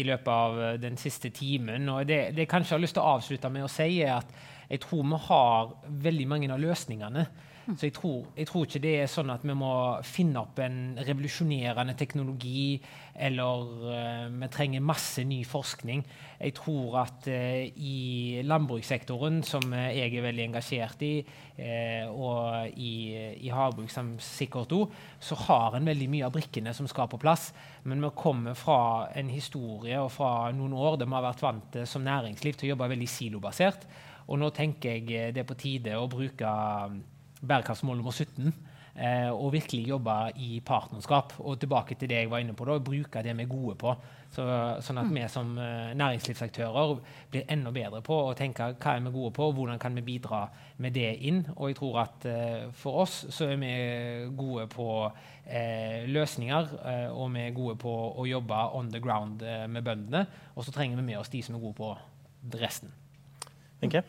[0.00, 1.86] i løpet av eh, den siste timen.
[1.92, 4.32] Og det, det jeg kanskje har lyst til å avslutte med å si, er at
[4.68, 5.74] jeg tror vi har
[6.08, 7.26] veldig mange av løsningene.
[7.64, 9.72] Så jeg tror, jeg tror ikke det er sånn at vi må
[10.04, 12.76] finne opp en revolusjonerende teknologi,
[13.14, 16.02] eller uh, vi trenger masse ny forskning.
[16.44, 22.94] Jeg tror at uh, i landbrukssektoren, som jeg er veldig engasjert i, uh, og i,
[23.40, 24.92] i havbruk som sikkert òg,
[25.24, 27.52] så har en veldig mye av brikkene som skal på plass.
[27.88, 31.70] Men vi kommer fra en historie og fra noen år der vi har vært vant
[31.78, 33.88] til som næringsliv til å jobbe veldig silobasert.
[34.28, 36.54] Og nå tenker jeg eh, det er på tide å bruke
[36.90, 37.02] mm,
[37.44, 38.52] bærekraftsmål nummer 17
[38.94, 41.34] eh, og virkelig jobbe i partnerskap.
[41.38, 43.94] Og tilbake til det jeg var inne på, da, bruke det vi er gode på.
[44.34, 44.44] Så,
[44.82, 46.96] sånn at vi som eh, næringslivsaktører
[47.30, 50.06] blir enda bedre på å tenke hva er vi gode på, og hvordan kan vi
[50.06, 50.46] bidra
[50.82, 51.44] med det inn.
[51.54, 53.74] Og jeg tror at eh, for oss så er vi
[54.34, 59.44] gode på eh, løsninger, eh, og vi er gode på å jobbe on the ground
[59.44, 60.26] med bøndene.
[60.54, 61.94] Og så trenger vi med oss de som er gode på
[62.58, 63.03] resten.
[63.84, 64.04] Wenche?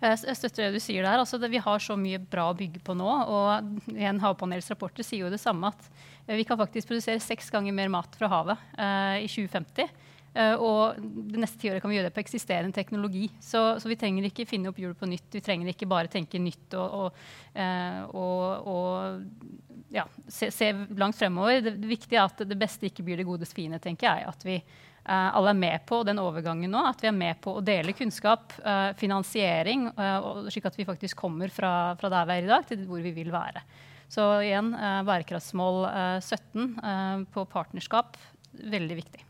[0.00, 1.20] Jeg støtter det du sier der.
[1.20, 3.08] Altså det, vi har så mye bra å bygge på nå.
[3.08, 5.90] Og igjen, Havpanelets rapporter sier jo det samme, at
[6.26, 9.92] eh, vi kan faktisk produsere seks ganger mer mat fra havet eh, i 2050.
[10.30, 13.24] Uh, og det neste tiåret kan vi gjøre det på eksisterende teknologi.
[13.42, 15.26] Så, så vi trenger ikke finne opp hjulet på nytt.
[15.34, 17.24] Vi trenger ikke bare tenke nytt og, og,
[17.58, 21.58] uh, og, og ja, se, se langt fremover.
[21.66, 24.28] Det, det viktige er at det beste ikke blir det godes fiende, tenker jeg.
[24.30, 26.82] At vi eh, alle er med på den overgangen nå.
[26.90, 31.16] At vi er med på å dele kunnskap, eh, finansiering, eh, slik at vi faktisk
[31.16, 33.64] kommer fra, fra der vi er i dag, til hvor vi vil være.
[34.10, 38.16] Så igjen, eh, bærekraftsmål eh, 17 eh, på partnerskap,
[38.58, 39.26] veldig viktig.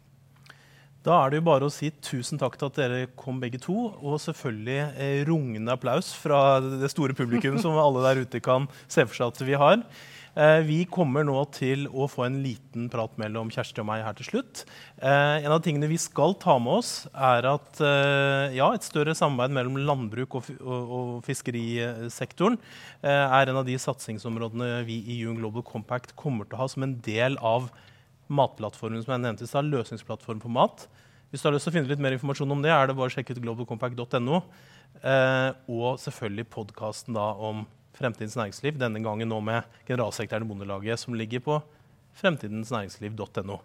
[1.01, 3.77] Da er det jo bare å si tusen takk til at dere kom begge to.
[4.05, 9.07] Og selvfølgelig eh, rungende applaus fra det store publikum som alle der ute kan se
[9.07, 9.85] for seg at vi har.
[10.41, 14.15] Eh, vi kommer nå til å få en liten prat mellom Kjersti og meg her
[14.17, 14.63] til slutt.
[14.97, 19.13] Eh, en av tingene vi skal ta med oss, er at eh, ja, et større
[19.19, 22.57] samarbeid mellom landbruk og, fiskerisektoren
[23.03, 26.87] er en av de satsingsområdene vi i UN Global Compact kommer til å ha som
[26.87, 27.69] en del av
[28.33, 30.87] matplattformen som jeg nevnte i stad, løsningsplattform for mat.
[31.31, 33.11] Hvis du har lyst til å finne litt mer informasjon om det, er det bare
[33.11, 34.41] å sjekke ut globalcompact.no.
[35.71, 37.67] Og selvfølgelig podkasten om
[38.01, 41.59] Fremtidens næringsliv, denne gangen nå med generalsekretæren i Bondelaget, som ligger på
[42.21, 43.57] fremtidensnæringsliv.no.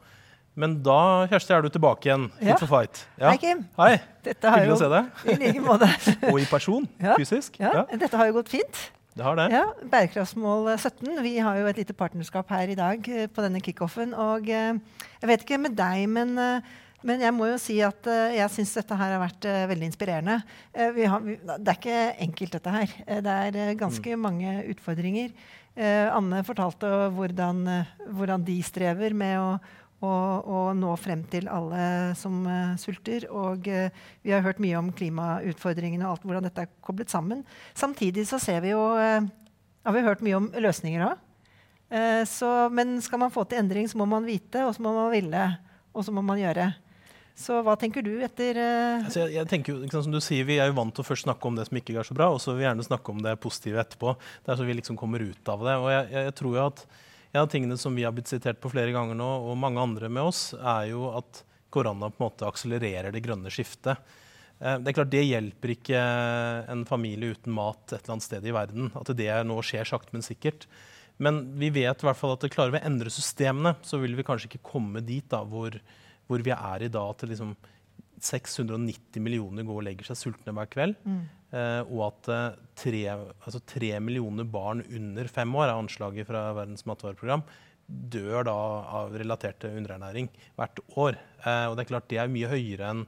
[0.55, 2.29] Men da, Kjersti, er du tilbake igjen.
[2.39, 2.55] Fit Ja.
[2.59, 3.01] for fight.
[3.19, 3.65] Hei, Kim.
[3.77, 3.97] Hei.
[4.23, 5.23] Dette har Hyggelig å se deg.
[5.27, 5.89] I like måte.
[6.31, 6.87] Og i person.
[7.03, 7.15] Ja.
[7.19, 7.59] Fysisk.
[7.59, 8.79] Ja, Ja, Dette har jo gått fint.
[9.15, 9.49] det har det.
[9.51, 11.21] Ja, Bærekraftsmål 17.
[11.23, 14.13] Vi har jo et lite partnerskap her i dag eh, på denne kickoffen.
[14.15, 14.79] Og eh,
[15.21, 16.61] jeg vet ikke med deg, men, eh,
[17.05, 19.89] men jeg må jo si at uh, jeg syns dette her har vært uh, veldig
[19.91, 20.39] inspirerende.
[20.73, 22.97] Eh, vi har, vi, det er ikke enkelt, dette her.
[23.05, 25.33] Eh, det er eh, ganske mange utfordringer.
[25.75, 29.49] Eh, Anne fortalte hvordan, eh, hvordan de strever med å
[30.03, 30.11] å,
[30.43, 33.27] å nå frem til alle som eh, sulter.
[33.33, 33.93] Og eh,
[34.25, 37.43] vi har hørt mye om klimautfordringene og alt, hvordan dette er koblet sammen.
[37.77, 39.21] Samtidig så ser vi jo eh,
[39.85, 41.21] har vi hørt mye om løsninger òg.
[42.73, 45.43] men skal man få til endring, så må man vite, og så må man ville,
[45.93, 46.71] og så må man gjøre.
[47.35, 49.01] Så hva tenker du etter uh...
[49.03, 51.07] Altså, jeg, jeg tenker jo, liksom, som du sier, Vi er jo vant til å
[51.07, 53.11] først snakke om det som ikke går så bra, og så vil vi gjerne snakke
[53.11, 54.13] om det positive etterpå.
[54.45, 55.75] Det er så vi liksom kommer ut av det.
[55.81, 56.85] Og jeg, jeg, tror jo at
[57.35, 60.07] En av tingene som vi har blitt sitert på flere ganger nå, og mange andre
[60.07, 61.41] med oss, er jo at
[61.75, 63.99] korona på en måte akselererer det grønne skiftet.
[64.61, 66.03] Eh, Det er klart det hjelper ikke
[66.71, 68.87] en familie uten mat et eller annet sted i verden.
[68.95, 70.63] At det nå skjer sakte, men sikkert.
[71.17, 74.15] Men vi vet i hvert fall at det klarer vi å endre systemene, så vil
[74.15, 75.75] vi kanskje ikke komme dit da, hvor,
[76.27, 77.13] hvor vi er i dag.
[77.15, 77.55] At liksom
[78.25, 80.95] 690 millioner går og legger seg sultne hver kveld.
[81.55, 83.03] Eh, og at eh, tre,
[83.45, 87.43] altså tre millioner barn under fem år, er anslaget fra Verdens matvareprogram,
[87.85, 88.55] dør da
[89.03, 91.19] av relatert til underernæring hvert år.
[91.45, 93.05] Eh, og det er klart det er mye høyere enn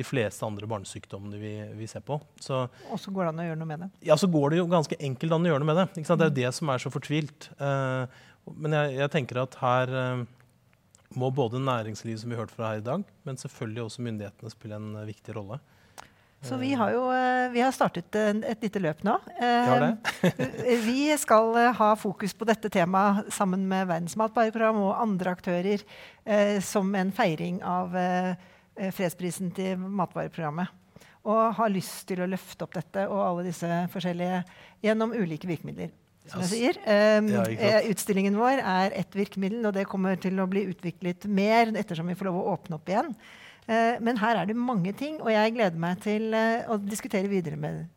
[0.00, 2.16] de fleste andre barnesykdommene vi, vi ser på.
[2.40, 3.88] Så Og så går det an å gjøre noe med det.
[4.08, 5.88] ja, så går det jo ganske enkelt an å gjøre noe med det.
[6.04, 7.48] Det er jo det som er så fortvilt.
[7.58, 8.20] Eh,
[8.60, 10.22] men jeg, jeg tenker at her eh,
[11.18, 14.78] må både næringslivet, som vi hørte fra her i dag, men selvfølgelig også myndighetene spille
[14.78, 15.58] en eh, viktig rolle.
[16.42, 19.18] Så vi har jo eh, vi har startet et lite løp nå.
[19.36, 20.30] Vi har det.
[20.88, 25.84] vi skal eh, ha fokus på dette temaet sammen med Verdens matvareprogram og andre aktører
[26.24, 28.32] eh, som en feiring av eh,
[28.78, 30.72] eh, fredsprisen til matvareprogrammet.
[31.28, 34.40] Og har lyst til å løfte opp dette og alle disse forskjellige
[34.86, 35.92] gjennom ulike virkemidler.
[36.30, 36.80] Som jeg sier.
[36.86, 37.30] Um,
[37.90, 42.18] utstillingen vår er ett virkemiddel, og det kommer til å bli utviklet mer ettersom vi
[42.18, 43.14] får lov å åpne opp igjen.
[43.70, 47.30] Uh, men her er det mange ting, og jeg gleder meg til uh, å diskutere
[47.30, 47.88] videre med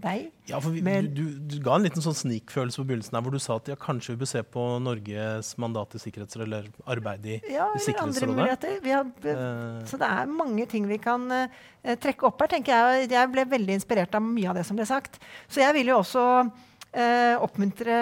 [0.00, 0.28] deg.
[0.46, 3.42] Ja, for vi, du, du, ga en liten sånn snikfølelse på begynnelsen her, hvor du
[3.42, 7.36] sa at ja, kanskje vi bør se på Norges mandat i Sikkerhetsrådet, eller arbeid i,
[7.50, 8.38] Ja, i Sikkerhetsrådet.
[8.38, 8.54] Har,
[9.34, 11.26] Eh, så det er mange ting vi kan
[12.00, 12.54] trekke opp her.
[12.54, 15.18] tenker Jeg Jeg ble veldig inspirert av mye av det som ble sagt.
[15.50, 16.24] Så jeg vil jo også
[16.92, 17.96] eh, oppmuntre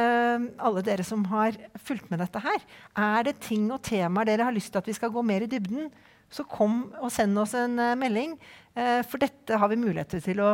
[0.56, 2.66] alle dere som har fulgt med dette her.
[2.96, 5.50] Er det ting og temaer dere har lyst til at vi skal gå mer i
[5.50, 5.90] dybden,
[6.28, 8.36] så kom og send oss en eh, melding.
[8.76, 10.52] Eh, for dette har vi muligheter til å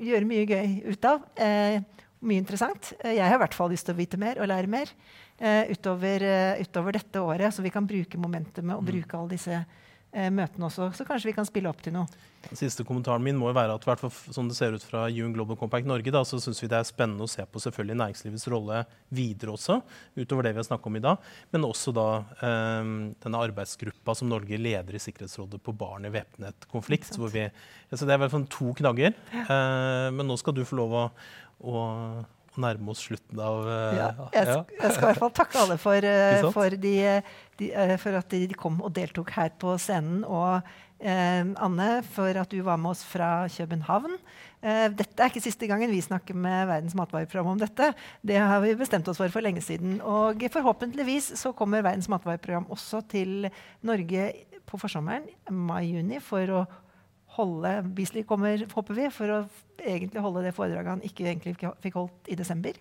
[0.00, 1.26] gjøre mye gøy ut av.
[1.36, 1.80] Eh,
[2.24, 2.92] mye interessant.
[3.00, 4.92] Eh, jeg har i hvert fall lyst til å vite mer og lære mer
[5.38, 6.24] eh, utover,
[6.60, 9.60] utover dette året, så vi kan bruke momentumet og bruke alle disse
[10.10, 10.90] møtene også.
[10.96, 12.08] Så kanskje vi kan spille opp til noe.
[12.46, 15.04] Den siste kommentaren min må jo være at hvert fall som det ser ut fra
[15.12, 17.98] UN Global Compact Norge, da, så syns vi det er spennende å se på selvfølgelig
[18.00, 18.80] næringslivets rolle
[19.12, 19.76] videre også,
[20.16, 21.28] utover det vi har snakket om i dag.
[21.52, 22.06] Men også da
[22.40, 22.90] eh,
[23.26, 27.12] denne arbeidsgruppa som Norge leder i Sikkerhetsrådet på barn i væpnet konflikt.
[27.20, 27.44] Hvor vi,
[27.90, 29.14] altså det er i hvert fall to knagger.
[29.44, 31.06] Eh, men nå skal du få lov å,
[31.60, 31.84] å,
[32.50, 35.64] å nærme oss slutten av eh, Ja, jeg, sk jeg skal i hvert fall takke
[35.64, 36.94] alle for, eh, for, de,
[37.60, 40.24] de, eh, for at de, de kom og deltok her på scenen.
[40.26, 40.58] Og
[40.98, 44.18] eh, Anne, for at du var med oss fra København.
[44.60, 47.92] Eh, dette er ikke siste gangen vi snakker med Verdens matvareprogram om dette.
[48.26, 50.00] Det har vi bestemt oss for for lenge siden.
[50.02, 53.48] Og forhåpentligvis så kommer Verdens matvareprogram også til
[53.86, 54.30] Norge
[54.70, 56.64] på forsommeren, mai-juni, for å
[57.36, 59.38] holde Beasley kommer, håper vi, for å
[59.80, 62.76] egentlig holde det foredraget han ikke egentlig fikk- holdt i desember.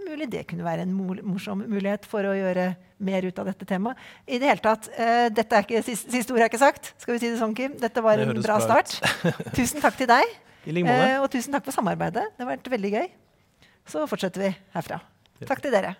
[0.00, 0.94] Mulig det kunne være en
[1.28, 2.70] morsom mulighet for å gjøre
[3.04, 3.98] mer ut av dette temaet.
[4.26, 6.94] I det hele tatt, uh, dette er ikke, siste, siste ord er ikke sagt.
[7.02, 7.74] Skal vi si det sånn, Kim?
[7.80, 8.94] Dette var en bra start.
[9.58, 10.24] Tusen takk til deg.
[11.04, 12.26] Eh, og tusen takk for samarbeidet.
[12.36, 13.08] Det har vært veldig gøy.
[13.88, 15.00] Så fortsetter vi herfra.
[15.48, 15.94] Takk til dere.